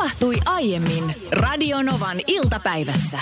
[0.00, 3.18] tapahtui aiemmin Radionovan iltapäivässä.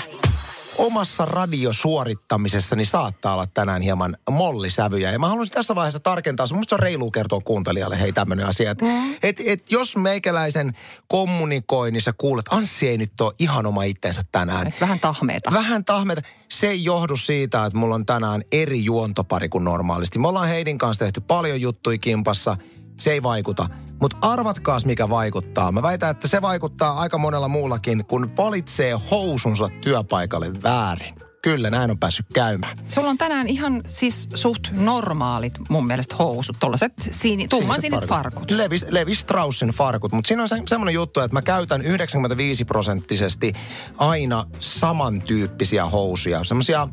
[0.79, 5.11] omassa radiosuorittamisessani saattaa olla tänään hieman mollisävyjä.
[5.11, 8.71] Ja mä haluaisin tässä vaiheessa tarkentaa, musta se on reilu kertoa kuuntelijalle, hei tämmöinen asia,
[8.71, 9.15] että mm.
[9.23, 10.77] et, et jos meikäläisen
[11.09, 14.67] kommunikoinnissa kuulet, Anssi ei nyt ole ihan oma itsensä tänään.
[14.67, 15.53] Et vähän tahmeeta.
[15.53, 16.23] Vähän tahmeita.
[16.49, 20.19] Se ei johdu siitä, että mulla on tänään eri juontopari kuin normaalisti.
[20.19, 22.57] Me ollaan Heidin kanssa tehty paljon juttuja kimpassa.
[23.01, 23.69] Se ei vaikuta.
[24.01, 25.73] Mutta arvatkaas, mikä vaikuttaa.
[25.73, 31.15] Mä väitän, että se vaikuttaa aika monella muullakin, kun valitsee housunsa työpaikalle väärin.
[31.43, 32.77] Kyllä, näin on päässyt käymään.
[32.89, 36.57] Sulla on tänään ihan siis suht normaalit mun mielestä housut.
[36.61, 38.51] Tuollaiset siini, tumman sinit farkut.
[38.51, 40.13] Levi, Levi Straussin farkut.
[40.13, 43.53] Mutta siinä on se, semmoinen juttu, että mä käytän 95 prosenttisesti
[43.99, 46.45] aina samantyyppisiä housuja.
[46.45, 46.89] Semmoisia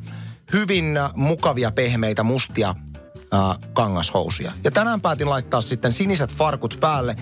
[0.53, 2.75] hyvin mukavia, pehmeitä, mustia
[3.35, 4.51] äh, kangashousuja.
[4.63, 7.15] Ja tänään päätin laittaa sitten siniset farkut päälle.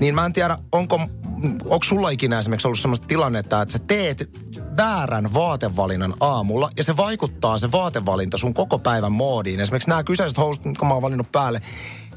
[0.00, 1.00] Niin mä en tiedä, onko,
[1.64, 4.30] onko sulla ikinä esimerkiksi ollut sellaista tilannetta, että sä teet
[4.76, 9.60] väärän vaatevalinnan aamulla ja se vaikuttaa se vaatevalinta sun koko päivän moodiin.
[9.60, 11.62] Esimerkiksi nämä kyseiset housut, mitkä mä oon valinnut päälle,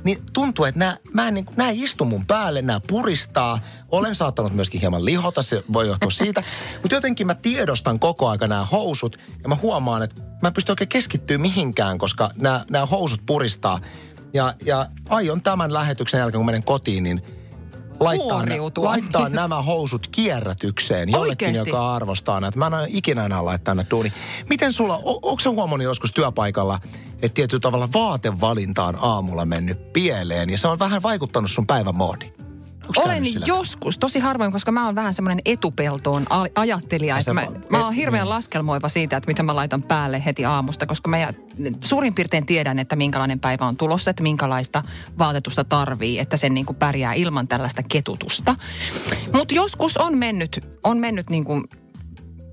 [0.08, 3.60] niin tuntuu, että nämä, mä en, niin, nämä istu mun päälle, nämä puristaa.
[3.90, 6.44] Olen saattanut myöskin hieman lihota, se voi johtua siitä.
[6.82, 10.72] Mutta jotenkin mä tiedostan koko aika nämä housut ja mä huomaan, että mä en pysty
[10.72, 13.80] oikein keskittyä mihinkään, koska nämä, nämä housut puristaa.
[14.34, 17.22] Ja, ja aion tämän lähetyksen jälkeen, kun menen kotiin, niin
[18.00, 18.44] laittaa,
[18.78, 21.70] laittaa nämä housut kierrätykseen jollekin, Oikeesti?
[21.70, 22.60] joka arvostaa näitä.
[22.60, 24.14] Mä en ikinä enää laittaa näitä duuni.
[24.50, 26.80] Miten sulla, o, onko se huomannut joskus työpaikalla,
[27.22, 31.96] että tietyllä tavalla vaatevalinta on aamulla mennyt pieleen ja se on vähän vaikuttanut sun päivän
[31.96, 32.34] moodiin?
[32.98, 37.18] Olen joskus, tosi harvoin, koska mä oon vähän semmoinen etupeltoon ajattelija.
[37.18, 38.30] Että mä, mä oon hirveän niin.
[38.30, 41.34] laskelmoiva siitä, että mitä mä laitan päälle heti aamusta, koska mä
[41.82, 44.84] suurin piirtein tiedän, että minkälainen päivä on tulossa, että minkälaista
[45.18, 48.56] vaatetusta tarvii, että sen niin kuin pärjää ilman tällaista ketutusta.
[49.34, 51.64] Mutta joskus on mennyt, on mennyt niin kuin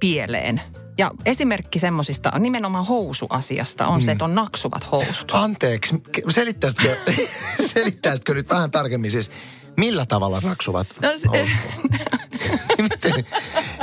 [0.01, 0.61] pieleen.
[0.99, 4.05] Ja esimerkki semmoisista on nimenomaan housuasiasta on mm.
[4.05, 5.33] se, että on naksuvat housut.
[5.35, 6.97] Anteeksi, selittäisitkö,
[7.75, 9.31] selittäisitkö nyt vähän tarkemmin siis,
[9.77, 11.29] Millä tavalla naksuvat no, se,
[12.83, 13.27] miten,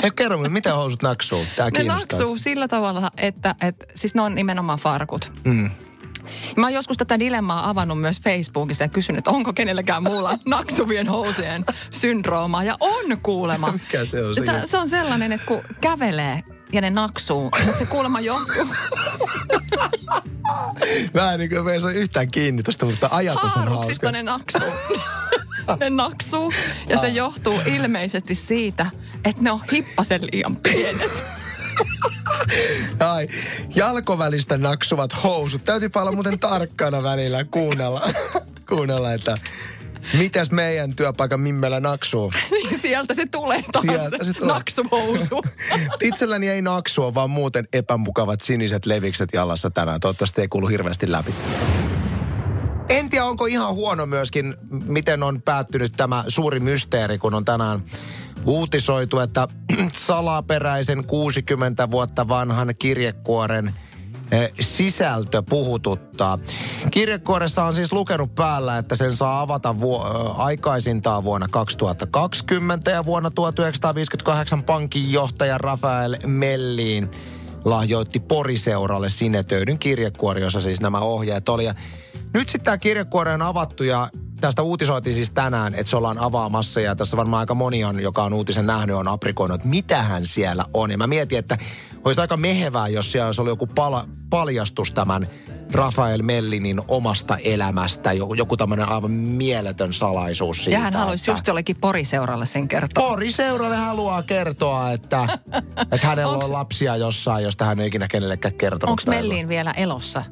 [0.02, 1.46] Hei, kerro me, miten housut naksuu?
[1.56, 5.34] Tää ne naksuu sillä tavalla, että, että siis ne on nimenomaan farkut.
[5.44, 5.72] Mm.
[6.58, 11.08] Mä oon joskus tätä dilemmaa avannut myös Facebookissa ja kysynyt, että onko kenelläkään muulla naksuvien
[11.08, 12.64] housujen syndrooma.
[12.64, 13.72] Ja on kuulema.
[13.72, 14.36] Mikä se on?
[14.36, 16.44] Se, se on sellainen, että kun kävelee
[16.74, 18.66] ja ne naksuu, mutta se kuulemma johtuu.
[21.14, 24.12] Mä en niin kuin, ei yhtään kiinni tuosta, mutta ajatus on hauska.
[24.12, 24.74] ne naksuu.
[25.80, 26.54] ne naksuu
[26.88, 28.86] ja se johtuu ilmeisesti siitä,
[29.26, 31.24] että ne on hippasen liian pienet.
[33.14, 33.28] Ai,
[33.76, 35.64] jalkovälistä naksuvat housut.
[35.64, 38.10] Täytyy olla muuten tarkkana välillä kuunnella,
[38.70, 39.38] kuunnella että
[40.18, 42.34] Mitäs meidän työpaikan mimmellä naksuu?
[42.82, 44.54] Sieltä se tulee taas, Sieltä se tulee.
[44.54, 45.42] naksuhousu.
[46.02, 50.00] Itselläni ei naksua, vaan muuten epämukavat siniset levikset jalassa tänään.
[50.00, 51.34] Toivottavasti ei kuulu hirveästi läpi.
[52.90, 57.84] En tiedä, onko ihan huono myöskin, miten on päättynyt tämä suuri mysteeri, kun on tänään
[58.46, 59.48] uutisoitu, että
[59.94, 63.74] salaperäisen 60 vuotta vanhan kirjekuoren
[64.60, 66.38] sisältö puhututtaa.
[66.92, 70.02] Kirjekuoressa on siis lukenut päällä, että sen saa avata vu-
[70.38, 77.12] aikaisintaan vuonna 2020 ja vuonna 1958 pankinjohtaja Rafael Melliin
[77.66, 81.66] lahjoitti Poriseuralle sinetöidyn kirjekuori, jossa siis nämä ohjeet oli.
[81.66, 81.74] Ja
[82.34, 84.10] nyt sitten tämä kirjekuori on avattu ja
[84.42, 88.24] tästä uutisoitiin siis tänään, että se ollaan avaamassa ja tässä varmaan aika moni on, joka
[88.24, 90.92] on uutisen nähnyt, on aprikoinut, että mitähän siellä on.
[90.92, 91.58] Ja mä mietin, että
[92.06, 95.28] olisi aika mehevää, jos siellä olisi ollut joku pala, paljastus tämän
[95.72, 100.72] Rafael Mellinin omasta elämästä, joku, joku tämmöinen aivan mieletön salaisuus siitä.
[100.72, 101.32] Ja hän haluaisi että...
[101.32, 103.10] just jollekin Poriseuralle sen kertoa.
[103.10, 105.28] Poriseuralle haluaa kertoa, että,
[105.92, 106.46] että hänellä Onks...
[106.46, 109.00] on lapsia jossain, josta hän ei ikinä kenellekään kertonut.
[109.00, 110.24] Onko Mellin vielä elossa?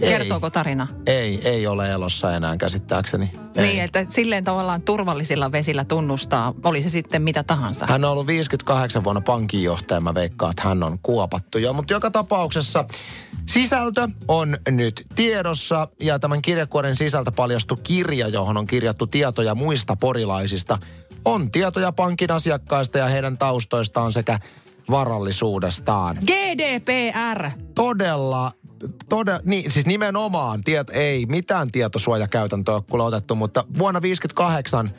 [0.00, 0.86] Kertooko tarina?
[1.06, 3.32] Ei, ei ole elossa enää käsittääkseni.
[3.56, 3.66] Ei.
[3.66, 7.86] Niin, että silleen tavallaan turvallisilla vesillä tunnustaa, oli se sitten mitä tahansa.
[7.88, 11.72] Hän on ollut 58 vuonna pankinjohtaja, mä veikkaan, että hän on kuopattu jo.
[11.72, 12.84] Mutta joka tapauksessa
[13.52, 19.96] sisältö on nyt tiedossa ja tämän kirjakuoren sisältä paljastui kirja, johon on kirjattu tietoja muista
[19.96, 20.78] porilaisista.
[21.24, 24.38] On tietoja pankin asiakkaista ja heidän taustoistaan sekä
[24.90, 26.18] varallisuudestaan.
[26.26, 27.50] GDPR.
[27.74, 28.52] Todella
[29.08, 34.90] todella, niin, siis nimenomaan, tiet, ei mitään tietosuojakäytäntöä ole otettu, mutta vuonna 58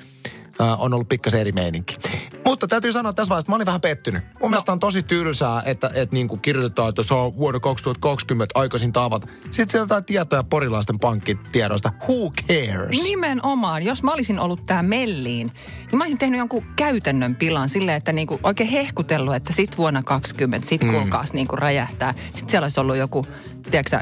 [0.62, 1.98] äh, on ollut pikkasen eri meininki.
[2.46, 4.24] Mutta täytyy sanoa tässä vaiheessa, että mä olin vähän pettynyt.
[4.24, 4.50] Mun no.
[4.50, 8.94] mielestä on tosi tylsää, että, että niin kuin kirjoitetaan, että se on vuonna 2020 aikaisin
[8.94, 9.28] tavata.
[9.44, 11.92] Sitten sieltä jotain tietoja porilaisten pankkitiedoista.
[12.10, 13.04] Who cares?
[13.04, 13.84] Nimenomaan.
[13.84, 15.52] Jos mä olisin ollut tää melliin,
[15.88, 20.04] niin mä olisin tehnyt jonkun käytännön pilan silleen, että niinku oikein hehkutellut, että sit vuonna
[20.04, 20.92] 20, sit mm.
[20.92, 22.14] kuulkaas niinku räjähtää.
[22.34, 23.26] Sitten siellä olisi ollut joku,
[23.72, 24.00] tiedätkö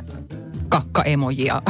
[0.69, 1.61] kakka-emoji ja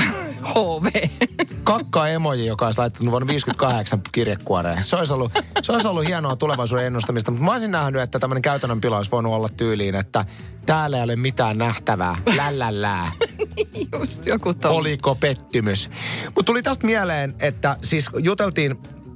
[0.43, 1.09] HV.
[1.63, 4.85] Kakka-emoji, joka olisi laittanut vuonna 58 kirjekuoreen.
[4.85, 5.31] Se olisi ollut,
[5.61, 9.11] se olisi ollut hienoa tulevaisuuden ennustamista, mutta mä olisin nähnyt, että tämmöinen käytännön pila olisi
[9.11, 10.25] voinut olla tyyliin, että
[10.65, 12.15] täällä ei ole mitään nähtävää.
[12.35, 13.11] Lällällää.
[13.99, 14.71] Just joku ton.
[14.71, 15.89] Oliko pettymys?
[16.25, 18.75] Mutta tuli tästä mieleen, että siis juteltiin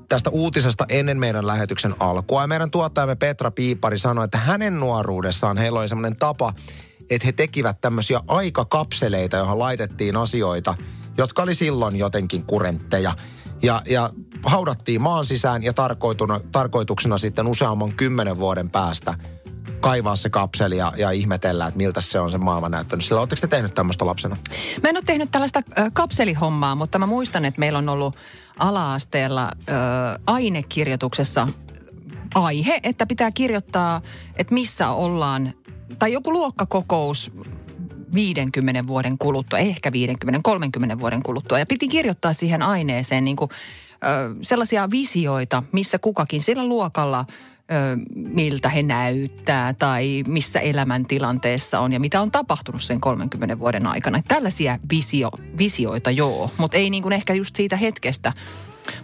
[0.09, 2.41] tästä uutisesta ennen meidän lähetyksen alkua.
[2.41, 6.53] Ja meidän tuottajamme Petra Piipari sanoi, että hänen nuoruudessaan heillä oli semmoinen tapa,
[7.15, 10.75] että he tekivät tämmöisiä aikakapseleita, johon laitettiin asioita,
[11.17, 13.15] jotka oli silloin jotenkin kurentteja.
[13.61, 14.09] Ja, ja
[14.43, 15.73] haudattiin maan sisään ja
[16.51, 19.17] tarkoituksena sitten useamman kymmenen vuoden päästä
[19.79, 23.05] kaivaa se kapseli ja, ja ihmetellä, että miltä se on se maailma näyttänyt.
[23.05, 24.37] Sillä oletteko te tehnyt tämmöistä lapsena?
[24.83, 28.15] Mä en ole tehnyt tällaista äh, kapselihommaa, mutta mä muistan, että meillä on ollut
[28.59, 29.75] ala-asteella äh,
[30.27, 31.47] ainekirjoituksessa
[32.35, 34.01] aihe, että pitää kirjoittaa,
[34.37, 35.53] että missä ollaan
[35.99, 37.31] tai joku luokkakokous
[38.15, 41.59] 50 vuoden kuluttua, ehkä 50, 30 vuoden kuluttua.
[41.59, 43.49] Ja piti kirjoittaa siihen aineeseen niin kuin,
[43.93, 47.25] ö, sellaisia visioita, missä kukakin sillä luokalla
[48.13, 54.21] miltä he näyttää tai missä elämäntilanteessa on ja mitä on tapahtunut sen 30 vuoden aikana.
[54.27, 58.33] Tällaisia visio, visioita joo, mutta ei niin kuin ehkä just siitä hetkestä,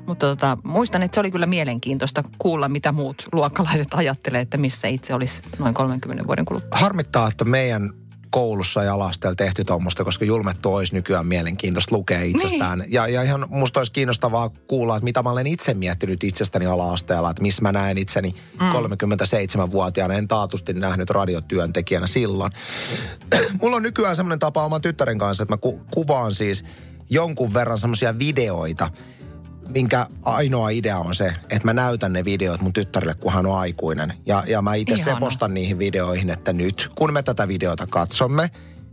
[0.05, 4.87] mutta tota, muistan, että se oli kyllä mielenkiintoista kuulla, mitä muut luokkalaiset ajattelee, että missä
[4.87, 6.79] itse olisi noin 30 vuoden kuluttua.
[6.79, 7.89] Harmittaa, että meidän
[8.29, 12.79] koulussa ja alasteella tehty tuommoista, koska julmettu olisi nykyään mielenkiintoista lukea itsestään.
[12.79, 12.93] Niin.
[12.93, 17.29] Ja, ja ihan musta olisi kiinnostavaa kuulla, että mitä mä olen itse miettinyt itsestäni ala-asteella,
[17.29, 18.69] että missä mä näen itseni mm.
[18.69, 20.13] 37-vuotiaana.
[20.13, 22.51] En taatusti nähnyt radiotyöntekijänä silloin.
[23.61, 26.63] Mulla on nykyään semmoinen tapa oman tyttären kanssa, että mä ku- kuvaan siis
[27.09, 28.89] jonkun verran semmoisia videoita–
[29.69, 33.59] minkä ainoa idea on se, että mä näytän ne videot mun tyttärille, kun hän on
[33.59, 34.13] aikuinen.
[34.25, 38.51] Ja, ja mä itse sepostan niihin videoihin, että nyt kun me tätä videota katsomme,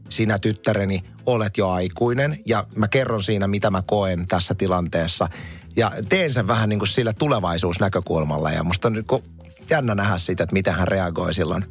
[0.08, 5.28] sinä tyttäreni olet jo aikuinen ja mä kerron siinä, mitä mä koen tässä tilanteessa.
[5.76, 9.06] Ja teen sen vähän niin kuin sillä tulevaisuusnäkökulmalla ja musta on nyt
[9.70, 11.64] jännä nähdä sitä, että miten hän reagoi silloin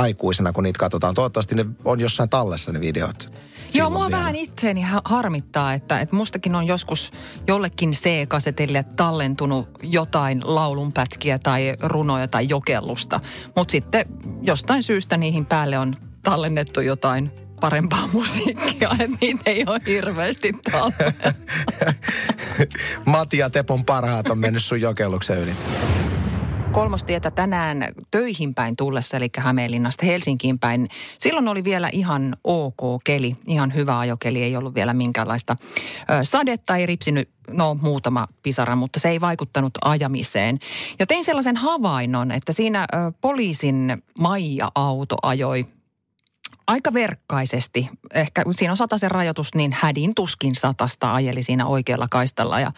[0.00, 1.14] aikuisena, kun niitä katsotaan.
[1.14, 3.32] Toivottavasti ne on jossain tallessa ne videot.
[3.74, 4.18] Joo, mua vielä.
[4.18, 7.12] vähän itseeni harmittaa, että, että mustakin on joskus
[7.46, 13.20] jollekin C-kasetille tallentunut jotain laulunpätkiä tai runoja tai jokellusta.
[13.56, 14.04] Mutta sitten
[14.42, 17.30] jostain syystä niihin päälle on tallennettu jotain
[17.60, 20.52] parempaa musiikkia, että niitä ei ole hirveästi
[23.06, 25.52] Mati ja Tepon parhaat on mennyt sun jokelluksen yli
[26.72, 30.88] kolmostietä tänään töihin päin tullessa, eli Hämeenlinnasta Helsinkiin päin.
[31.18, 35.56] Silloin oli vielä ihan ok keli, ihan hyvä ajokeli, ei ollut vielä minkäänlaista
[36.22, 40.58] sadetta, ei ripsinyt no muutama pisara, mutta se ei vaikuttanut ajamiseen.
[40.98, 42.86] Ja tein sellaisen havainnon, että siinä
[43.20, 45.66] poliisin Maija-auto ajoi
[46.70, 47.88] aika verkkaisesti.
[48.14, 52.60] Ehkä siinä on sataisen rajoitus, niin hädin tuskin satasta ajeli siinä oikealla kaistalla.
[52.60, 52.72] Ja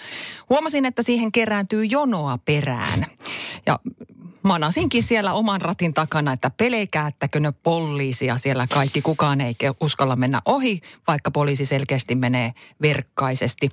[0.51, 3.07] huomasin, että siihen kerääntyy jonoa perään.
[3.67, 3.79] Ja
[4.43, 9.03] manasinkin siellä oman ratin takana, että pelekäättäkö ne poliisia siellä kaikki.
[9.03, 12.53] Kukaan ei uskalla mennä ohi, vaikka poliisi selkeästi menee
[12.83, 13.69] verkkaisesti.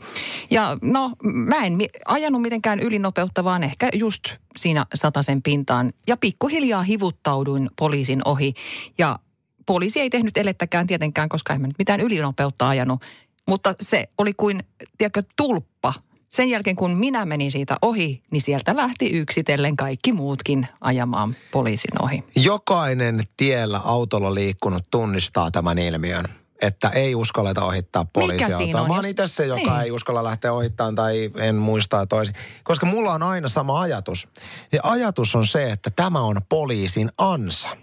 [0.51, 4.23] Ja no, mä en ajanut mitenkään ylinopeutta, vaan ehkä just
[4.57, 5.93] siinä sataisen pintaan.
[6.07, 8.53] Ja pikkuhiljaa hivuttauduin poliisin ohi.
[8.97, 9.19] Ja
[9.69, 13.01] poliisi ei tehnyt elettäkään tietenkään, koska emme nyt mitään ylinopeutta ajanut.
[13.47, 14.63] Mutta se oli kuin,
[14.97, 15.93] tiedätkö, tulppa.
[16.29, 22.01] Sen jälkeen kun minä menin siitä ohi, niin sieltä lähti yksitellen kaikki muutkin ajamaan poliisin
[22.01, 22.23] ohi.
[22.35, 26.25] Jokainen tiellä autolla liikkunut tunnistaa tämän ilmiön
[26.61, 28.87] että ei uskalleta ohittaa poliisiautoa.
[28.87, 29.81] Mä oon itse se, joka niin.
[29.81, 32.35] ei uskalla lähteä ohittamaan tai en muista toisin.
[32.63, 34.27] Koska mulla on aina sama ajatus.
[34.71, 37.77] Ja ajatus on se, että tämä on poliisin ansa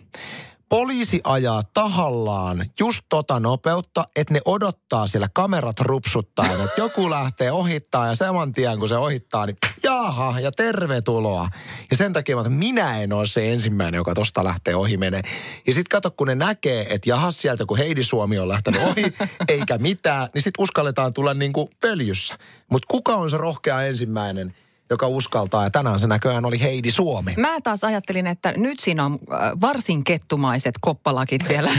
[0.68, 7.52] poliisi ajaa tahallaan just tota nopeutta, että ne odottaa siellä kamerat rupsuttaa, että joku lähtee
[7.52, 11.48] ohittaa ja saman tien kun se ohittaa, niin jaha ja tervetuloa.
[11.90, 15.22] Ja sen takia että minä en ole se ensimmäinen, joka tosta lähtee ohi menee.
[15.66, 19.14] Ja sitten kato, kun ne näkee, että jaha sieltä kun Heidi Suomi on lähtenyt ohi,
[19.48, 22.38] eikä mitään, niin sitten uskalletaan tulla niin kuin pöljyssä.
[22.70, 24.54] Mutta kuka on se rohkea ensimmäinen–
[24.90, 25.64] joka uskaltaa.
[25.64, 27.34] Ja tänään se näköjään oli Heidi Suomi.
[27.36, 31.70] Mä taas ajattelin, että nyt siinä on äh, varsin kettumaiset koppalakit siellä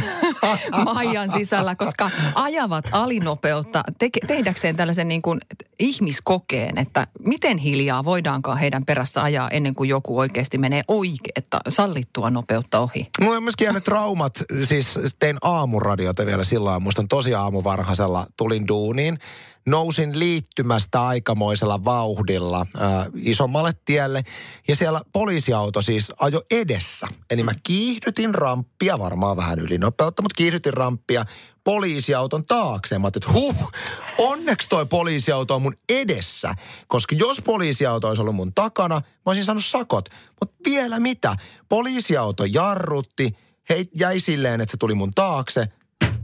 [0.85, 5.39] Maijan sisällä, koska ajavat alinopeutta te- tehdäkseen tällaisen niin kuin
[5.79, 12.29] ihmiskokeen, että miten hiljaa voidaankaan heidän perässä ajaa ennen kuin joku oikeasti menee oikeetta sallittua
[12.29, 13.07] nopeutta ohi.
[13.21, 14.33] Mulla on myöskin jäänyt traumat,
[14.63, 19.19] siis tein aamuradiota vielä silloin, muistan tosi aamuvarhaisella, tulin duuniin
[19.67, 24.23] nousin liittymästä aikamoisella vauhdilla äh, isommalle tielle.
[24.67, 27.07] Ja siellä poliisiauto siis ajo edessä.
[27.29, 31.25] Eli mä kiihdytin ramppia, varmaan vähän ylinopeutta, mutta kiihdytin ramppia
[31.63, 32.99] poliisiauton taakse.
[32.99, 33.71] Mä että huh,
[34.17, 36.55] onneksi toi poliisiauto on mun edessä.
[36.87, 40.09] Koska jos poliisiauto olisi ollut mun takana, mä olisin saanut sakot.
[40.39, 41.35] Mutta vielä mitä?
[41.69, 43.37] Poliisiauto jarrutti,
[43.69, 45.67] hei, jäi silleen, että se tuli mun taakse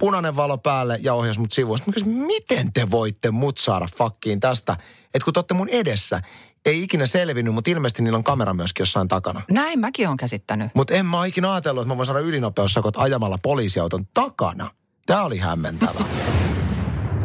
[0.03, 1.77] punainen valo päälle ja ohjasi mut sivuun.
[1.77, 4.77] Sitten kysyin, miten te voitte mut saada fakkiin tästä,
[5.13, 6.21] että kun te olette mun edessä,
[6.65, 9.41] ei ikinä selvinnyt, mutta ilmeisesti niillä on kamera myöskin jossain takana.
[9.51, 10.71] Näin mäkin olen käsittänyt.
[10.73, 14.71] Mutta en mä ikinä ajatellut, että mä voin saada ylinopeussakot ajamalla poliisiauton takana.
[15.05, 16.05] Tämä oli hämmentävä.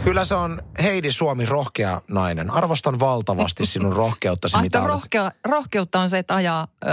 [0.05, 2.51] Kyllä se on Heidi Suomi rohkea nainen.
[2.51, 4.57] Arvostan valtavasti sinun rohkeuttasi.
[4.57, 6.89] Ai, mitä rohkea, rohkeutta on se, että ajaa ö,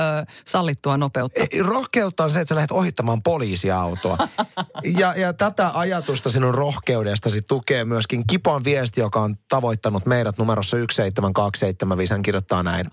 [0.46, 1.42] sallittua nopeutta.
[1.42, 4.18] Ei, rohkeutta on se, että sä lähdet ohittamaan poliisiautoa.
[5.00, 10.78] ja, ja tätä ajatusta sinun rohkeudestasi tukee myöskin Kipon viesti, joka on tavoittanut meidät numerossa
[10.78, 12.14] 17275.
[12.14, 12.92] Hän kirjoittaa näin.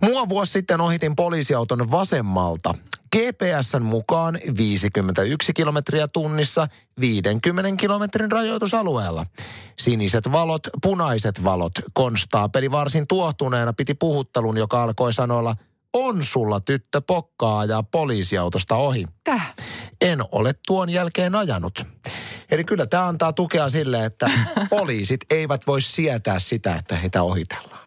[0.00, 2.74] Mua vuosi sitten ohitin poliisiauton vasemmalta.
[3.14, 6.68] GPSn mukaan 51 kilometriä tunnissa
[7.00, 9.26] 50 kilometrin rajoitusalueella.
[9.78, 11.72] Siniset valot, punaiset valot.
[11.92, 15.56] Konstaapeli varsin tuohtuneena piti puhuttelun, joka alkoi sanoilla
[15.92, 19.06] on sulla tyttö pokkaa ja poliisiautosta ohi.
[19.24, 19.54] Täh?
[20.00, 21.86] En ole tuon jälkeen ajanut.
[22.50, 24.30] Eli kyllä tämä antaa tukea sille, että
[24.70, 27.83] poliisit eivät voi sietää sitä, että heitä ohitellaan.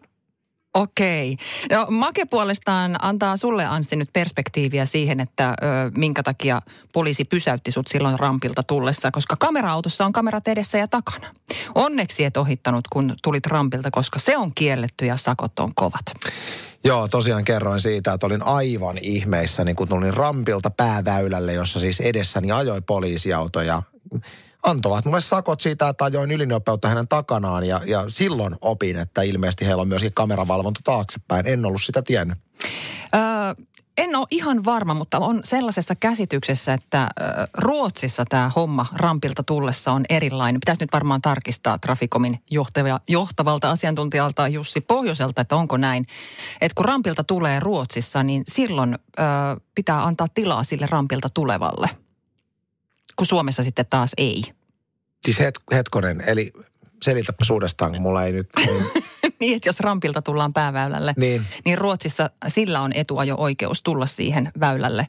[0.78, 1.36] Okei.
[1.70, 5.54] No Make puolestaan antaa sulle Anssi nyt perspektiiviä siihen, että ö,
[5.96, 11.30] minkä takia poliisi pysäytti sut silloin rampilta tullessa, koska kamera-autossa on kamerat edessä ja takana.
[11.74, 16.04] Onneksi et ohittanut, kun tulit rampilta, koska se on kielletty ja sakot on kovat.
[16.84, 22.52] Joo, tosiaan kerroin siitä, että olin aivan ihmeissäni, kun tulin rampilta pääväylälle, jossa siis edessäni
[22.52, 23.82] ajoi poliisiauto ja
[24.62, 29.66] antoivat mulle sakot siitä, että ajoin ylinopeutta hänen takanaan ja, ja silloin opin, että ilmeisesti
[29.66, 31.46] heillä on myöskin kameravalvonta taaksepäin.
[31.46, 32.38] En ollut sitä tiennyt.
[33.14, 33.64] Öö,
[33.98, 37.10] en ole ihan varma, mutta on sellaisessa käsityksessä, että
[37.54, 40.60] Ruotsissa tämä homma rampilta tullessa on erilainen.
[40.60, 46.06] Pitäisi nyt varmaan tarkistaa Trafikomin johtava, johtavalta asiantuntijalta Jussi Pohjoiselta, että onko näin.
[46.60, 49.22] Että kun rampilta tulee Ruotsissa, niin silloin ö,
[49.74, 51.90] pitää antaa tilaa sille rampilta tulevalle–
[53.18, 54.44] kun Suomessa sitten taas ei.
[55.24, 56.52] Siis het, hetkonen, eli
[57.02, 58.48] selitäpä uudestaan, kun mulla ei nyt...
[58.56, 58.84] Niin,
[59.40, 61.46] niin että jos rampilta tullaan pääväylälle, niin.
[61.64, 65.06] niin Ruotsissa sillä on etuajo-oikeus tulla siihen väylälle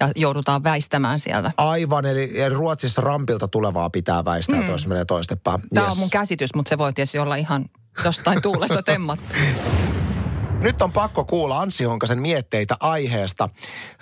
[0.00, 1.52] ja joudutaan väistämään sieltä.
[1.56, 4.66] Aivan, eli Ruotsissa rampilta tulevaa pitää väistää, mm.
[4.66, 5.62] toista menee toistepäin.
[5.74, 5.92] Tämä yes.
[5.92, 7.64] on mun käsitys, mutta se voi tietysti olla ihan
[8.04, 9.36] jostain tuulesta temmattu.
[10.60, 13.48] Nyt on pakko kuulla Anssi Honkasen mietteitä aiheesta.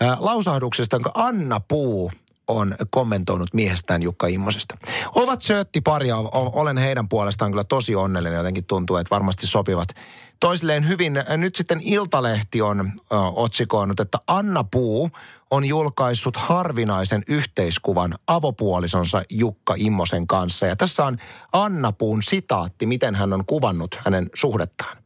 [0.02, 2.10] Äh, lausahduksesta, jonka Anna Puu
[2.48, 4.78] on kommentoinut miehestään Jukka Immosesta.
[5.14, 9.88] Ovat söötti paria, olen heidän puolestaan kyllä tosi onnellinen, jotenkin tuntuu, että varmasti sopivat
[10.40, 11.24] toisilleen hyvin.
[11.36, 12.92] Nyt sitten Iltalehti on
[13.34, 15.10] otsikoinut, että Anna Puu
[15.50, 20.66] on julkaissut harvinaisen yhteiskuvan avopuolisonsa Jukka Immosen kanssa.
[20.66, 21.16] Ja tässä on
[21.52, 24.96] Anna Puun sitaatti, miten hän on kuvannut hänen suhdettaan.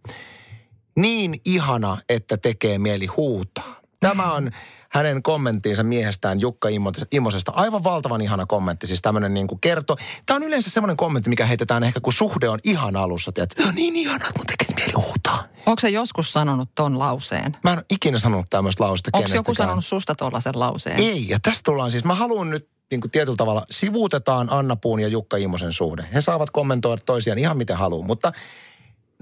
[0.96, 3.80] Niin ihana, että tekee mieli huutaa.
[4.00, 4.50] Tämä on
[4.92, 6.68] hänen kommenttiinsa miehestään Jukka
[7.11, 7.52] Immosesta.
[7.54, 9.96] Aivan valtavan ihana kommentti, siis tämmöinen niin kuin kerto.
[10.26, 13.32] Tämä on yleensä semmoinen kommentti, mikä heitetään ehkä kun suhde on ihan alussa.
[13.32, 15.44] Tiedät, on niin ihana, että mun tekee mieli huutaa.
[15.66, 17.56] Onko se joskus sanonut ton lauseen?
[17.64, 21.00] Mä en ole ikinä sanonut tämmöistä lausetta Onko joku sanonut susta tuollaisen lauseen?
[21.00, 25.00] Ei, ja tästä tullaan siis, mä haluan nyt niin kuin tietyllä tavalla sivuutetaan Anna Puun
[25.00, 26.08] ja Jukka Immosen suhde.
[26.14, 28.32] He saavat kommentoida toisiaan ihan miten haluaa, mutta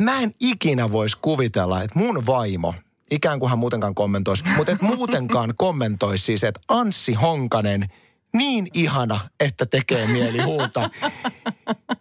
[0.00, 2.74] mä en ikinä voisi kuvitella, että mun vaimo–
[3.10, 7.88] ikään kuin hän muutenkaan kommentoisi, mutta et muutenkaan kommentoisi siis, että Anssi Honkanen
[8.34, 10.90] niin ihana, että tekee mieli huuta.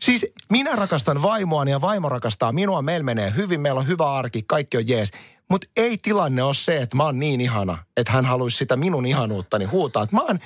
[0.01, 4.44] Siis minä rakastan vaimoani ja vaimo rakastaa minua, meillä menee hyvin, meillä on hyvä arki,
[4.48, 5.12] kaikki on jees.
[5.50, 9.06] Mutta ei tilanne ole se, että mä oon niin ihana, että hän haluaisi sitä minun
[9.06, 10.04] ihanuuttani huutaa.
[10.04, 10.39] Että mä oon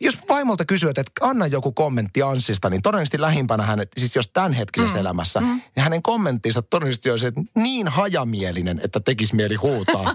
[0.00, 4.96] jos vaimolta kysyy, että anna joku kommentti Anssista, niin todennäköisesti lähimpänä hänet, siis jos tämänhetkisessä
[4.96, 5.00] mm.
[5.00, 5.46] elämässä, mm.
[5.46, 10.14] niin hänen kommenttinsa todennäköisesti olisi että niin hajamielinen, että tekisi mieli huutaa.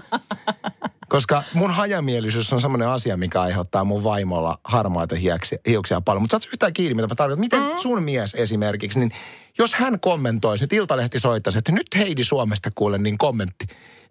[1.08, 6.22] Koska mun hajamielisyys on semmoinen asia, mikä aiheuttaa mun vaimolla harmaita hiuksia, hiuksia paljon.
[6.22, 7.40] Mutta saat yhtään kiinni, mitä mä tarkoitan.
[7.40, 7.78] Miten mm.
[7.78, 9.12] sun mies esimerkiksi, niin
[9.58, 13.66] jos hän kommentoisi, nyt Iltalehti soittaisi, että nyt Heidi Suomesta kuule niin kommentti.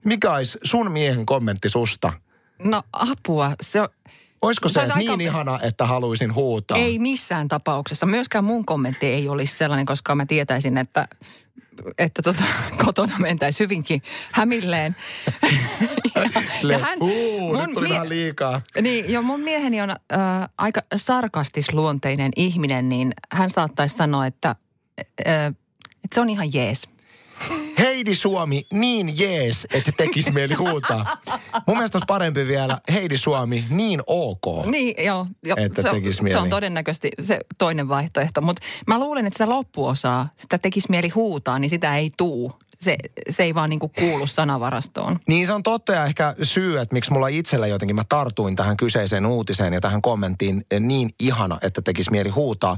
[0.05, 2.13] Mikä olisi sun miehen kommentti susta?
[2.63, 3.87] No apua, se on
[4.41, 6.77] Olisiko se, Se olisi niin aika- ihana, että haluaisin huutaa?
[6.77, 8.05] Ei missään tapauksessa.
[8.05, 11.07] Myöskään mun kommentti ei olisi sellainen, koska mä tietäisin, että,
[11.97, 12.43] että tota,
[12.85, 14.95] kotona mentäisiin hyvinkin hämilleen.
[16.59, 18.61] Silleen, uu, nyt tuli mie- vähän liikaa.
[18.81, 19.97] Niin, jo mun mieheni on äh,
[20.57, 24.49] aika sarkastisluonteinen ihminen, niin hän saattaisi sanoa, että,
[24.99, 25.45] äh,
[26.03, 26.87] että se on ihan jees.
[27.79, 31.05] Heidi Suomi, niin jees, että tekisi mieli huutaa.
[31.67, 34.65] Mun mielestä olisi parempi vielä Heidi Suomi, niin ok.
[34.65, 35.27] Niin, joo.
[35.43, 36.39] Jo, Että se, on, tekisi se mieli.
[36.39, 38.41] on todennäköisesti se toinen vaihtoehto.
[38.41, 42.53] Mutta mä luulen, että sitä loppuosaa, sitä tekisi mieli huutaa, niin sitä ei tuu.
[42.81, 42.95] Se,
[43.29, 45.19] se ei vaan niinku kuulu sanavarastoon.
[45.27, 48.77] Niin se on totta ja ehkä syy, että miksi mulla itsellä jotenkin mä tartuin tähän
[48.77, 52.77] kyseiseen uutiseen ja tähän kommenttiin niin ihana, että tekisi mieli huutaa,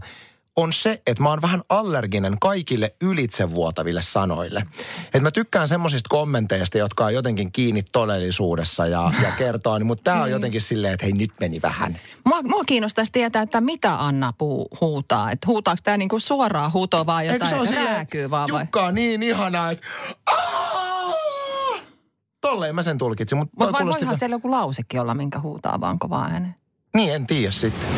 [0.56, 4.66] on se, että mä oon vähän allerginen kaikille ylitsevuotaville sanoille.
[5.06, 10.12] Että mä tykkään semmoisista kommenteista, jotka on jotenkin kiinni todellisuudessa ja, ja kertoo, niin, mutta
[10.12, 12.00] tää on jotenkin silleen, että hei nyt meni vähän.
[12.26, 15.32] Mua, mua kiinnostaisi tietää, että mitä Anna puu, huutaa.
[15.32, 18.62] Että huutaako tämä niinku suoraan huutoa vai Eikö se jotain ole silleen, vaan vai?
[18.62, 19.88] Jukka on niin ihana, että!
[22.42, 26.24] Tolleen mä sen tulkitsin, mutta vai voihan siellä joku lausekin olla, minkä huutaa vaan kovaa
[26.24, 26.56] äänen?
[26.96, 27.90] Niin, en tiedä sitten.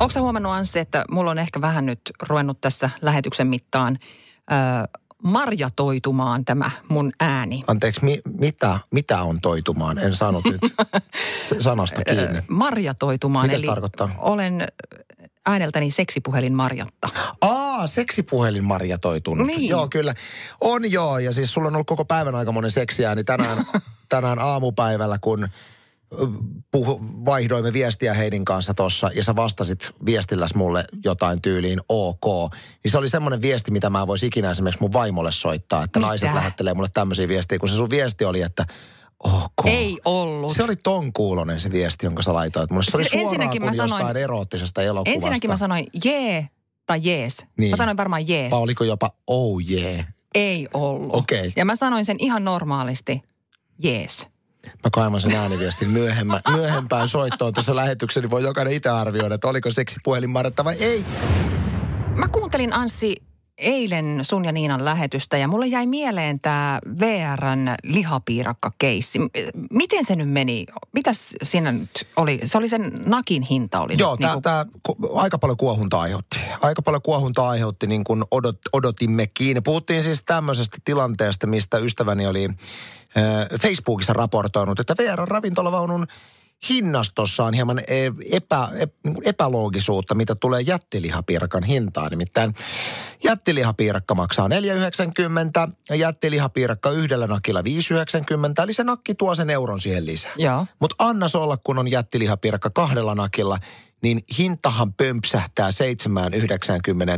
[0.00, 3.98] Onko sä huomannut Anssi, että mulla on ehkä vähän nyt ruvennut tässä lähetyksen mittaan
[4.52, 7.64] ö, marjatoitumaan tämä mun ääni.
[7.66, 9.98] Anteeksi, mi, mitä, mitä on toitumaan?
[9.98, 10.60] En saanut nyt
[11.58, 12.42] sanasta kiinni.
[12.48, 14.14] Marjatoitumaan, Mitä se eli tarkoittaa?
[14.18, 14.66] olen
[15.46, 17.08] ääneltäni seksipuhelin Marjatta.
[17.40, 19.46] Aa, seksipuhelin marjatoitunut.
[19.46, 19.68] Niin.
[19.68, 20.14] Joo, kyllä.
[20.60, 23.66] On joo, ja siis sulla on ollut koko päivän aika monen seksiä, niin tänään,
[24.08, 25.48] tänään aamupäivällä, kun
[26.70, 32.24] puhu, vaihdoimme viestiä Heidin kanssa tossa ja sä vastasit viestilläs mulle jotain tyyliin ok,
[32.84, 35.98] niin se oli semmoinen viesti, mitä mä en voisi ikinä esimerkiksi mun vaimolle soittaa, että
[35.98, 36.08] Mitä?
[36.08, 38.66] naiset lähettelee mulle tämmöisiä viestiä, kun se sun viesti oli, että
[39.24, 39.66] ok.
[39.66, 40.52] Ei ollut.
[40.52, 42.84] Se oli ton kuulonen se viesti, jonka sä laitoit mulle.
[42.84, 45.14] Se oli Siis suoraan ensinnäkin kuin mä sanoin- jostain eroottisesta elokuvasta.
[45.14, 46.48] Ensinnäkin mä sanoin jee
[46.86, 47.46] tai jees.
[47.56, 47.70] Niin.
[47.70, 48.50] Mä sanoin varmaan jees.
[48.50, 50.06] Vai oliko jopa oh yeah?
[50.34, 51.14] Ei ollut.
[51.14, 51.52] Okei.
[51.56, 53.22] Ja mä sanoin sen ihan normaalisti
[53.78, 54.26] jees.
[54.84, 59.48] Mä kaivan sen ääniviestin myöhemmä, myöhempään soittoon tässä lähetyksessä, niin voi jokainen itse arvioida, että
[59.48, 61.04] oliko seksi puhelinmarjatta vai ei.
[62.14, 63.27] Mä kuuntelin Anssi
[63.58, 69.18] eilen sun ja Niinan lähetystä ja mulle jäi mieleen tämä VRn lihapiirakka-keissi.
[69.70, 70.66] Miten se nyt meni?
[70.92, 72.40] Mitäs siinä nyt oli?
[72.44, 76.00] Se oli sen nakin hinta oli Joo, nyt tämä niinku- tää, ku- aika paljon kuohuntaa
[76.00, 76.38] aiheutti.
[76.60, 79.62] Aika paljon kuohuntaa aiheutti niin kuin odot, odotimmekin.
[79.62, 86.06] Puhuttiin siis tämmöisestä tilanteesta, mistä ystäväni oli äh, Facebookissa raportoinut, että VR-ravintolavaunun
[86.68, 92.10] hinnastossa on hieman eh, epä, ep, niin epäloogisuutta, mitä tulee jättilihapiirakan hintaan.
[92.10, 92.54] Nimittäin
[93.24, 100.06] jättilihapiirakka maksaa 4,90 ja jättilihapiirakka yhdellä nakilla 5,90, eli se nakki tuo sen euron siihen
[100.06, 100.32] lisää.
[100.80, 103.58] Mutta annas olla, kun on jättilihapiirakka kahdella nakilla,
[104.02, 105.68] niin hintahan pömpsähtää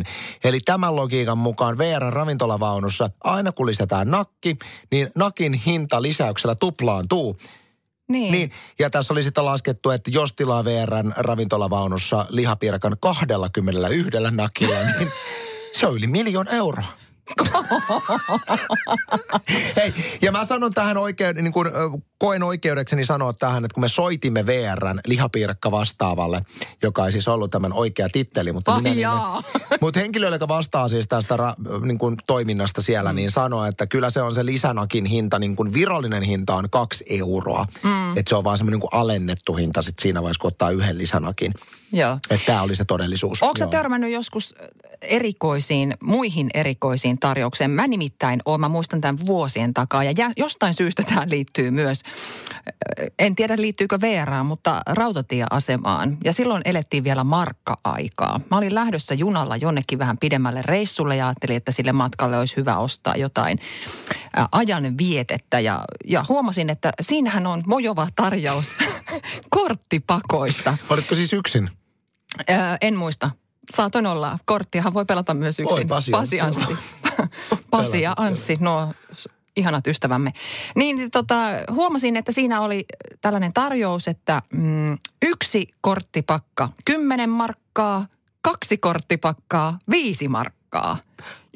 [0.00, 0.08] 7,90.
[0.44, 4.56] Eli tämän logiikan mukaan VR-ravintolavaunussa aina kun lisätään nakki,
[4.90, 7.36] niin nakin hinta lisäyksellä tuplaantuu.
[8.10, 8.32] Niin.
[8.32, 15.08] Niin, ja tässä oli sitten laskettu, että jos tilaa VRn ravintolavaunussa lihapiirakan 21 nakilla, niin
[15.72, 17.00] se on yli miljoon euroa.
[19.76, 21.68] Hei, ja mä sanon tähän oikein, niin kuin
[22.20, 26.42] koen oikeudekseni sanoa tähän, että kun me soitimme VRn lihapiirakka vastaavalle,
[26.82, 29.44] joka ei siis ollut tämän oikea titteli, mutta Ai minä niin-
[29.80, 33.16] mutta henkilö, joka vastaa siis tästä ra, niin kuin toiminnasta siellä, mm.
[33.16, 37.04] niin sanoo, että kyllä se on se lisänakin hinta, niin kuin virallinen hinta on kaksi
[37.08, 37.66] euroa.
[37.82, 38.16] Mm.
[38.16, 41.52] Että se on vaan semmoinen niin alennettu hinta sit siinä vaiheessa, kun ottaa yhden lisänakin.
[41.92, 42.18] Joo.
[42.30, 43.42] Että tämä oli se todellisuus.
[43.42, 44.54] Onko sä törmännyt joskus
[45.02, 47.70] erikoisiin, muihin erikoisiin tarjoukseen?
[47.70, 52.02] Mä nimittäin oon, mä muistan tämän vuosien takaa ja jostain syystä tähän liittyy myös,
[53.18, 56.18] en tiedä liittyykö VRään, mutta rautatieasemaan.
[56.24, 58.40] Ja silloin elettiin vielä markka-aikaa.
[58.50, 62.76] Mä olin lähdössä junalla jonnekin vähän pidemmälle reissulle ja ajattelin, että sille matkalle olisi hyvä
[62.76, 63.58] ostaa jotain
[64.52, 65.60] ajan vietettä.
[65.60, 68.76] Ja, ja huomasin, että siinähän on mojova tarjous
[69.56, 70.78] korttipakoista.
[70.88, 71.70] Olitko siis yksin?
[72.50, 73.30] Öö, en muista.
[73.74, 74.38] Saatoin olla.
[74.44, 75.74] Korttiahan voi pelata myös yksin.
[75.78, 76.60] Oi, Pasi Pasi Anssi.
[76.60, 76.76] Anssi.
[77.70, 79.28] Pasi ja Anssi, nuo s-
[79.60, 80.32] ihanat ystävämme.
[80.74, 81.36] Niin tota,
[81.70, 82.84] huomasin, että siinä oli
[83.20, 88.06] tällainen tarjous, että mm, yksi korttipakka 10 markkaa,
[88.42, 90.96] kaksi korttipakkaa, viisi markkaa.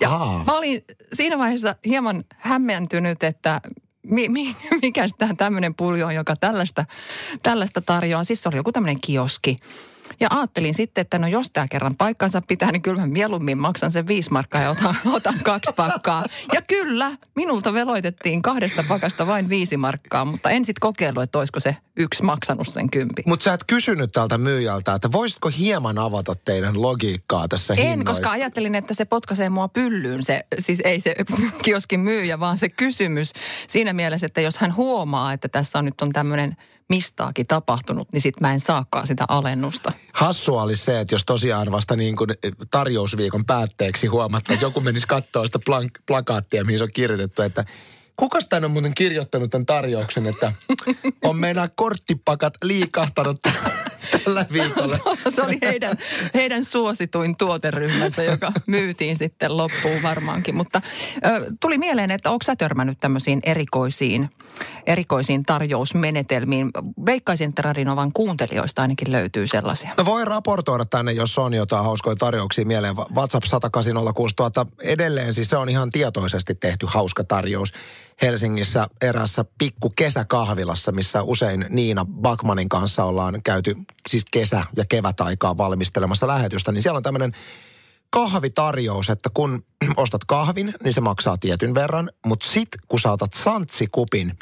[0.00, 0.44] Ja Aa.
[0.46, 3.60] mä olin siinä vaiheessa hieman hämmentynyt, että
[4.02, 6.84] mi, mi, mikä tämä tämmöinen puljo on, joka tällaista,
[7.42, 8.24] tällaista tarjoaa.
[8.24, 9.56] Siis se oli joku tämmöinen kioski.
[10.20, 13.92] Ja ajattelin sitten, että no jos tämä kerran paikkansa pitää, niin kyllä mä mieluummin maksan
[13.92, 16.24] sen viisi markkaa ja otan, otan kaksi pakkaa.
[16.52, 21.60] Ja kyllä, minulta veloitettiin kahdesta pakasta vain viisi markkaa, mutta en sitten kokeillut, että olisiko
[21.60, 23.22] se yksi maksanut sen kympi.
[23.26, 28.04] Mutta sä et kysynyt tältä myyjältä, että voisitko hieman avata teidän logiikkaa tässä En, hinnoissa?
[28.04, 31.14] koska ajattelin, että se potkaisee mua pyllyyn, se, siis ei se
[31.64, 33.32] kioskin myyjä, vaan se kysymys.
[33.68, 36.56] Siinä mielessä, että jos hän huomaa, että tässä on nyt on tämmöinen
[36.88, 39.92] mistaakin tapahtunut, niin sitten mä en saakaan sitä alennusta.
[40.12, 42.30] Hassua olisi se, että jos tosiaan vasta niin kuin
[42.70, 47.64] tarjousviikon päätteeksi huomatta, että joku menisi katsoa sitä plank- plakaattia, mihin se on kirjoitettu, että
[48.16, 50.52] Kukas tän on muuten kirjoittanut tämän tarjouksen, että
[51.24, 53.40] on meidän korttipakat liikahtanut
[54.18, 54.98] tällä viikolla.
[55.28, 55.98] Se oli heidän,
[56.34, 60.54] heidän suosituin tuoteryhmänsä, joka myytiin sitten loppuun varmaankin.
[60.54, 60.80] Mutta
[61.26, 64.30] ö, tuli mieleen, että onko sä törmännyt tämmöisiin erikoisiin,
[64.86, 66.70] erikoisiin tarjousmenetelmiin?
[67.06, 69.90] Veikkaisin, että Radinovan kuuntelijoista ainakin löytyy sellaisia.
[69.98, 72.96] No voi raportoida tänne, jos on jotain hauskoja tarjouksia mieleen.
[72.96, 77.72] WhatsApp 1806000 edelleen, siis se on ihan tietoisesti tehty hauska tarjous.
[78.22, 83.76] Helsingissä erässä pikku kesäkahvilassa, missä usein Niina Bakmanin kanssa ollaan käyty
[84.08, 87.32] siis kesä- ja kevätaikaa valmistelemassa lähetystä, niin siellä on tämmöinen
[88.10, 89.64] kahvitarjous, että kun
[89.96, 94.38] ostat kahvin, niin se maksaa tietyn verran, mutta sit kun sä otat santsikupin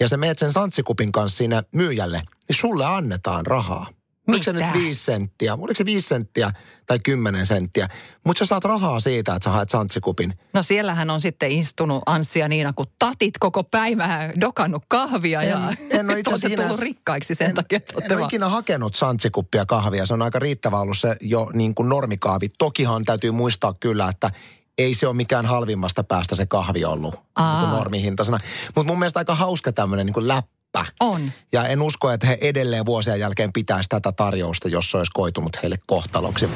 [0.00, 3.86] ja sä meet sen santsikupin kanssa sinne myyjälle, niin sulle annetaan rahaa.
[4.28, 5.54] Oliko se nyt viisi senttiä?
[5.54, 6.52] Oliko se viisi senttiä
[6.86, 7.88] tai kymmenen senttiä?
[8.24, 10.34] Mutta sä saat rahaa siitä, että sä haet santsikupin.
[10.54, 15.70] No siellähän on sitten istunut Anssi ja Niina, kun tatit koko päivää dokannut kahvia ja
[15.70, 18.24] En- en ole itse olette asiassa tullut ikinä- rikkaiksi sen en, takia, en olette ole
[18.24, 20.06] ikinä hakenut santsikuppia kahvia.
[20.06, 22.48] Se on aika riittävä ollut se jo niin kuin normikahvi.
[22.58, 24.30] Tokihan täytyy muistaa kyllä, että
[24.78, 27.62] ei se ole mikään halvimmasta päästä se kahvi ollut Aa.
[27.62, 28.38] niin normihintaisena.
[28.74, 30.28] Mutta mun mielestä aika hauska tämmöinen niin kuin
[30.74, 30.92] läppä.
[31.00, 31.32] On.
[31.52, 35.62] Ja en usko, että he edelleen vuosien jälkeen pitäisi tätä tarjousta, jos se olisi koitunut
[35.62, 36.48] heille kohtaloksi.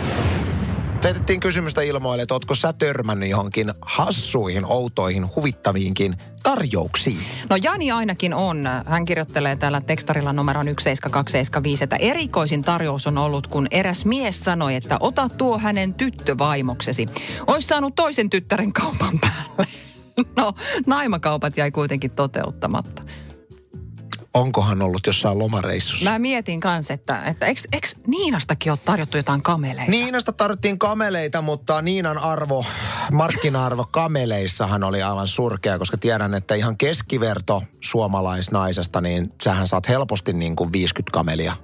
[1.01, 7.25] Teitettiin kysymystä ilmoille, että ootko sä törmännyt johonkin hassuihin, outoihin, huvittaviinkin tarjouksiin?
[7.51, 8.69] No Jani ainakin on.
[8.87, 14.75] Hän kirjoittelee täällä tekstarilla numeron 17275, että erikoisin tarjous on ollut, kun eräs mies sanoi,
[14.75, 17.07] että ota tuo hänen tyttövaimoksesi.
[17.47, 19.67] Ois saanut toisen tyttären kaupan päälle.
[20.37, 20.53] No,
[20.87, 23.02] naimakaupat jäi kuitenkin toteuttamatta.
[24.35, 26.11] Onkohan ollut jossain lomareissussa?
[26.11, 29.91] Mä mietin kanssa, että, että eikö, eikö Niinastakin ole tarjottu jotain kameleita?
[29.91, 32.65] Niinasta tarvittiin kameleita, mutta Niinan arvo,
[33.13, 40.33] markkina-arvo kameleissahan oli aivan surkea, koska tiedän, että ihan keskiverto suomalaisnaisesta, niin sähän saat helposti
[40.33, 41.57] niin kuin 50 kamelia.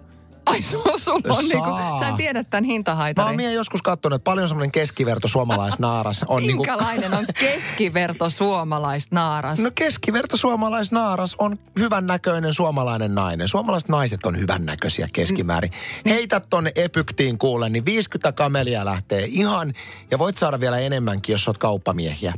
[0.48, 3.37] Ai su- sulla on niinku, sä tiedät tämän Mä oon hintahaitarin.
[3.37, 6.70] mie joskus katsonut, että paljon semmoinen keskiverto suomalaisnaaras on niin kuin...
[6.70, 9.58] Minkälainen on keskiverto suomalaisnaaras?
[9.58, 13.48] No keskiverto suomalaisnaaras on hyvän näköinen suomalainen nainen.
[13.48, 15.72] Suomalaiset naiset on hyvän näköisiä keskimäärin.
[16.06, 19.72] Heitä tonne epyktiin kuulen, niin 50 kamelia lähtee ihan,
[20.11, 22.34] ja voit saada vielä enemmänkin, jos oot kauppamiehiä.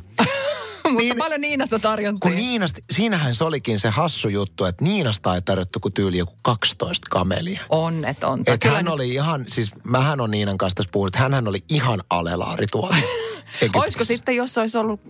[0.84, 2.20] Mutta niin- paljon Niinasta tarjontiin.
[2.20, 6.34] Kun Niinasta, siinähän se olikin se hassu juttu, että Niinasta ei tarjottu kuin tyyli joku
[6.42, 7.60] 12 kamelia.
[7.68, 8.44] On, että on.
[8.44, 11.64] Kyllä hän nyt- oli ihan, siis mähän on Niinan kanssa tässä puhunut, että hän oli
[11.68, 12.96] ihan alelaari tuolla.
[13.74, 15.00] Olisiko sitten, jos olisi ollut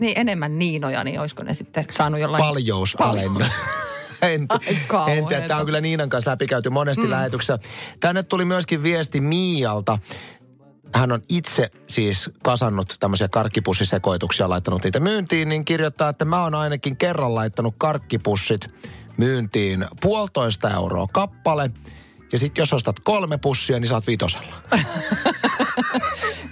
[0.00, 2.44] niin enemmän Niinoja, niin olisiko ne sitten saanut jollain...
[2.44, 3.44] paljousalennus.
[4.22, 4.46] En,
[4.88, 7.10] Ai en tiedä, tämä on kyllä Niinan kanssa läpikäyty monesti mm.
[7.10, 7.58] lähetyksessä.
[8.00, 9.98] Tänne tuli myöskin viesti Miialta.
[10.94, 16.54] Hän on itse siis kasannut tämmöisiä karkkipussisekoituksia, laittanut niitä myyntiin, niin kirjoittaa, että mä oon
[16.54, 18.70] ainakin kerran laittanut karkkipussit
[19.16, 21.70] myyntiin puolitoista euroa kappale.
[22.32, 24.62] Ja sitten jos ostat kolme pussia, niin saat vitosella.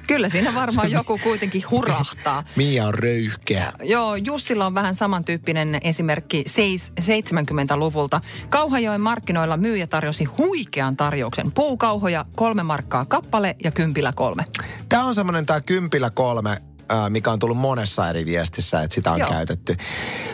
[0.06, 2.44] Kyllä siinä varmaan joku kuitenkin hurahtaa.
[2.56, 3.72] Mia on röyhkeä.
[3.82, 8.20] Joo, Jussilla on vähän samantyyppinen esimerkki seis- 70-luvulta.
[8.48, 11.52] Kauhajoen markkinoilla myyjä tarjosi huikean tarjouksen.
[11.52, 14.44] Puukauhoja kolme markkaa kappale ja kympillä kolme.
[14.88, 16.62] Tämä on semmoinen tämä kympillä kolme,
[17.08, 19.30] mikä on tullut monessa eri viestissä, että sitä on Joo.
[19.30, 19.76] Käytetty.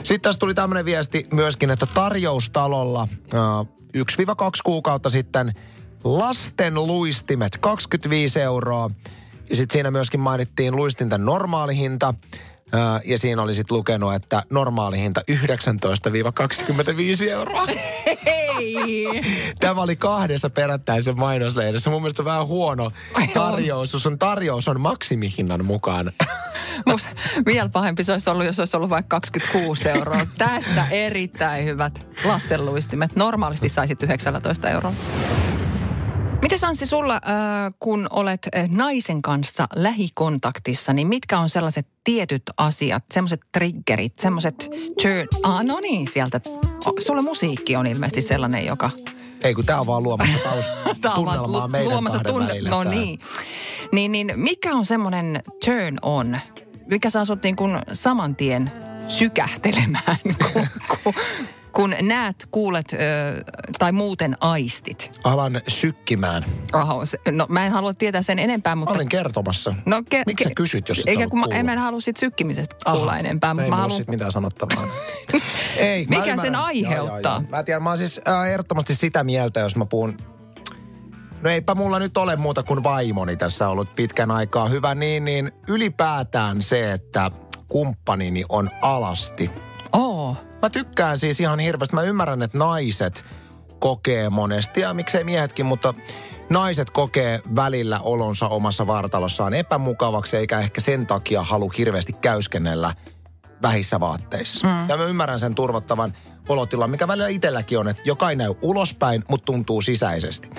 [0.03, 3.41] Sitten tässä tuli tämmöinen viesti myöskin, että tarjoustalolla ää,
[3.97, 4.03] 1-2
[4.65, 5.55] kuukautta sitten
[6.05, 8.91] lasten luistimet 25 euroa.
[9.51, 12.15] Ja sitten siinä myöskin mainittiin luistinten normaali hinta.
[13.05, 15.35] Ja siinä oli sitten lukenut, että normaali hinta 19-25
[17.31, 17.67] euroa.
[18.27, 19.07] Hei!
[19.61, 21.91] Tämä oli kahdessa perättäisen mainoslehdessä.
[21.91, 22.91] Mun mielestä vähän huono
[23.35, 24.07] tarjous.
[24.07, 26.13] On tarjous on maksimihinnan mukaan.
[26.91, 27.09] Musta
[27.47, 30.27] vielä pahempi se olisi ollut, jos olisi ollut vaikka 26 euroa.
[30.39, 33.17] Tästä erittäin hyvät lastenluistimet.
[33.17, 34.93] Normaalisti saisit 19 euroa.
[36.43, 42.43] Miten Sanssi sulla, äh, kun olet äh, naisen kanssa lähikontaktissa, niin mitkä on sellaiset tietyt
[42.57, 44.69] asiat, semmoiset triggerit, semmoiset
[45.03, 45.29] turn...
[45.43, 46.41] Ah, no niin, sieltä.
[46.99, 48.91] Sulla musiikki on ilmeisesti sellainen, joka
[49.45, 50.65] Ei kun tää on vaan luomassa taus,
[51.01, 52.61] Tää on vaan lu- meidän luomassa tunne-.
[52.61, 52.93] No tää.
[52.93, 53.19] niin.
[53.93, 54.13] niin.
[54.13, 56.39] Niin mikä on semmoinen turn on,
[56.87, 58.73] mikä saa sut niin kuin saman tien
[59.09, 60.17] sykähtelemään,
[60.53, 60.67] kun,
[61.05, 61.15] kun,
[61.73, 62.97] kun näet, kuulet ö,
[63.79, 65.11] tai muuten aistit?
[65.25, 66.45] Alan sykkimään.
[66.73, 68.95] Oho, se, no mä en halua tietää sen enempää, mutta...
[68.95, 69.75] Olin kertomassa.
[69.87, 72.77] No, ke- Miksi sä kysyt, jos et Eikä kun mä, en mä halua siitä sykkimisestä
[72.93, 73.97] kuulla Aha, enempää, mutta ei mä haluan...
[73.99, 74.87] sit mitään sanottavaa.
[75.77, 76.41] ei, mä Mikä ymmärrän.
[76.41, 77.33] sen Joo, aiheuttaa?
[77.33, 77.51] joo, joo.
[77.51, 80.17] Mä tiedän, mä oon siis äh, ehdottomasti sitä mieltä, jos mä puhun...
[81.43, 84.69] No eipä mulla nyt ole muuta kuin vaimoni tässä ollut pitkän aikaa.
[84.69, 87.31] Hyvä niin, niin ylipäätään se, että
[87.69, 89.51] kumppanini on alasti.
[89.93, 91.95] Oo, Mä tykkään siis ihan hirveästi.
[91.95, 93.25] Mä ymmärrän, että naiset
[93.79, 95.95] kokee monesti, ja miksei miehetkin, mutta
[96.51, 102.95] naiset kokee välillä olonsa omassa vartalossaan epämukavaksi, eikä ehkä sen takia halua hirveästi käyskennellä
[103.63, 104.67] vähissä vaatteissa.
[104.67, 104.89] Mm.
[104.89, 106.17] Ja mä ymmärrän sen turvattavan
[106.49, 110.51] olotilan, mikä välillä itselläkin on, että joka ei näy ulospäin, mutta tuntuu sisäisesti.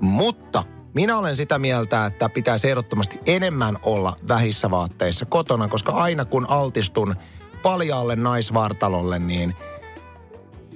[0.00, 6.24] Mutta minä olen sitä mieltä, että pitäisi ehdottomasti enemmän olla vähissä vaatteissa kotona, koska aina
[6.24, 7.16] kun altistun
[7.62, 9.54] paljaalle naisvartalolle, niin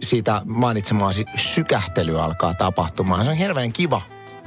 [0.03, 3.25] siitä mainitsemaasi sykähtely alkaa tapahtumaan.
[3.25, 4.03] Se on hirveän kiva.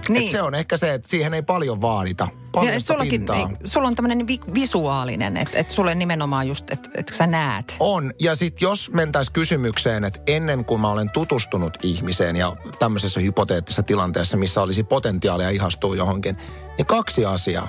[0.09, 0.23] Niin.
[0.23, 2.27] Et se on ehkä se, että siihen ei paljon vaadita.
[2.51, 6.89] Paljon ja sullakin, ei, sulla on tämmöinen vi- visuaalinen, että et sulle nimenomaan just, että
[6.93, 7.75] et sä näet.
[7.79, 8.13] On.
[8.19, 13.83] Ja sitten jos mentäisiin kysymykseen, että ennen kuin mä olen tutustunut ihmiseen ja tämmöisessä hypoteettisessa
[13.83, 16.37] tilanteessa, missä olisi potentiaalia ihastua johonkin,
[16.77, 17.67] niin kaksi asiaa.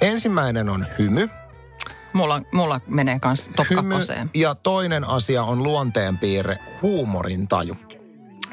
[0.00, 1.28] Ensimmäinen on hymy.
[2.16, 4.30] Mulla, mulla menee kans top hymy kakkoseen.
[4.34, 7.76] ja toinen asia on luonteenpiirre, huumorintaju.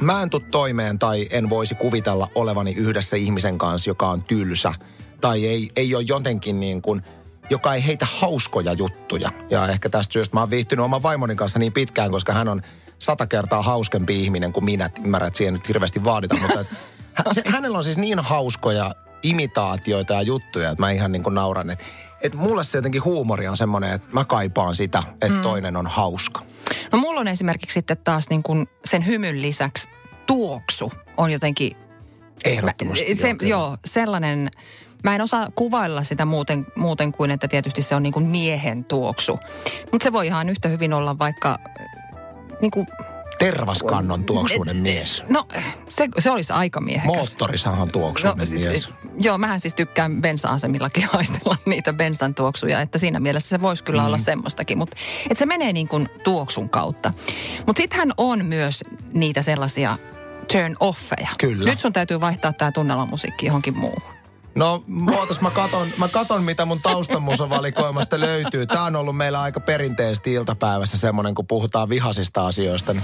[0.02, 4.74] Mä en tuu toimeen tai en voisi kuvitella olevani yhdessä ihmisen kanssa, joka on tylsä.
[5.22, 7.02] Tai ei, ei ole jotenkin niin kuin,
[7.50, 9.32] joka ei heitä hauskoja juttuja.
[9.50, 12.62] Ja ehkä tästä syystä mä oon viihtynyt oman vaimoni kanssa niin pitkään, koska hän on
[13.00, 14.90] sata kertaa hauskempi ihminen kuin minä.
[15.04, 16.68] Ymmärrän, että siihen nyt hirveästi vaadita, mutta et,
[17.14, 21.36] hä, se, hänellä on siis niin hauskoja imitaatioita ja juttuja, että mä ihan niin kuin
[21.36, 21.70] nauran.
[21.70, 21.86] Että
[22.22, 26.42] et mulle se jotenkin huumori on semmoinen, että mä kaipaan sitä, että toinen on hauska.
[26.92, 29.88] No mulla on esimerkiksi sitten taas niin kuin sen hymyn lisäksi
[30.26, 31.78] tuoksu on jotenkin...
[32.46, 33.16] Ehdottomasti.
[33.16, 34.52] Mä, se, joo, joo, sellainen...
[35.04, 38.86] Mä en osaa kuvailla sitä muuten, muuten kuin, että tietysti se on niin kuin miehen
[38.86, 39.40] tuoksu.
[39.92, 41.60] Mutta se voi ihan yhtä hyvin olla vaikka...
[42.62, 42.88] Niin kuin,
[43.40, 45.24] Tervaskannon tuoksuinen mies.
[45.30, 45.48] no,
[45.90, 47.16] se, se olisi aika miehekäs.
[47.16, 48.90] Moottorisahan tuoksuinen siis, mies.
[49.20, 54.02] Joo, mähän siis tykkään bensa-asemillakin haistella niitä bensan tuoksuja, että siinä mielessä se voisi kyllä
[54.02, 54.06] mm.
[54.06, 54.96] olla semmoistakin, mutta
[55.30, 57.12] että se menee niin kuin tuoksun kautta.
[57.68, 59.98] Mutta sittenhän on myös niitä sellaisia
[60.52, 61.30] turn offeja.
[61.38, 61.70] Kyllä.
[61.70, 64.14] Nyt sun täytyy vaihtaa tämä tunnelmamusiikki johonkin muuhun.
[64.56, 68.66] No, muutos mä katon, mä katon, mitä mun taustamusavalikoimasta löytyy.
[68.66, 72.94] Tää on ollut meillä aika perinteisesti iltapäivässä semmonen, kun puhutaan vihasista asioista.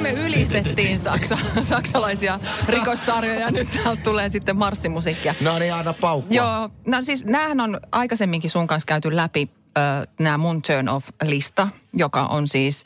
[0.00, 5.34] Äsken me ylistettiin saksa, saksalaisia rikossarjoja, nyt täältä tulee sitten marssimusiikkia.
[5.40, 6.36] No niin, aina paukkua.
[6.36, 11.68] Joo, no siis näähän on aikaisemminkin sun kanssa käyty läpi äh, nämä mun turn off-lista,
[11.92, 12.84] joka on siis,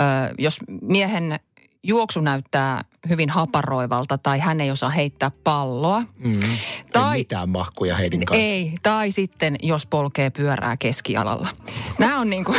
[0.00, 1.40] äh, jos miehen
[1.82, 6.00] juoksu näyttää hyvin haparoivalta tai hän ei osaa heittää palloa.
[6.18, 6.40] Mm.
[6.40, 6.56] Tai...
[6.92, 8.44] Tai, mitään mahkuja heidän kanssa.
[8.44, 11.48] ei, tai sitten jos polkee pyörää keskialalla.
[11.98, 12.54] Nämä on, niinku,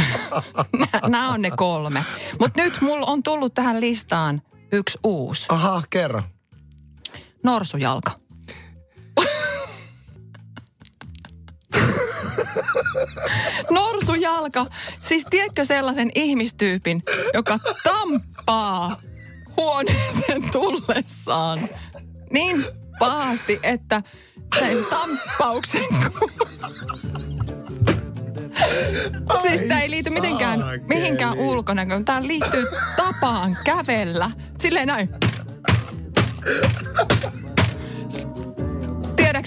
[1.07, 2.05] nämä on ne kolme.
[2.39, 5.45] Mutta nyt mulla on tullut tähän listaan yksi uusi.
[5.49, 6.23] Aha, kerro.
[7.43, 8.11] Norsujalka.
[13.71, 14.65] Norsujalka.
[15.01, 18.97] Siis tiedätkö sellaisen ihmistyypin, joka tampaa
[19.57, 21.59] huoneeseen tullessaan
[22.31, 22.65] niin
[22.99, 24.01] pahasti, että
[24.59, 25.85] sen tamppauksen
[29.41, 30.83] Siis tämä ei liity mitenkään saakeli.
[30.87, 32.05] mihinkään ulkonäköön.
[32.05, 34.31] Tämä liittyy tapaan kävellä.
[34.57, 35.09] Silleen näin.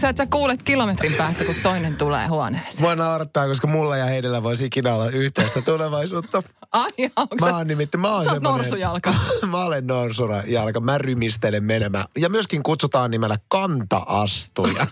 [0.00, 2.82] Tiedätkö sä, että sä kuulet kilometrin päästä, kun toinen tulee huoneeseen?
[2.82, 6.42] Voi naurattaa, koska mulla ja heidellä voisi ikinä olla yhteistä tulevaisuutta.
[6.72, 9.14] Ai, onko Mä oon nimittäin, mä oon Sä norsujalka.
[9.50, 12.04] mä olen norsujalka, mä rymistelen menemään.
[12.18, 14.86] Ja myöskin kutsutaan nimellä kanta-astuja.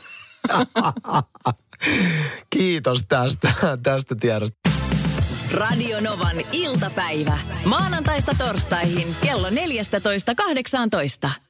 [2.56, 4.70] Kiitos tästä, tästä tiedosta.
[5.54, 7.38] Radio Novan iltapäivä.
[7.64, 11.47] Maanantaista torstaihin kello 14.18.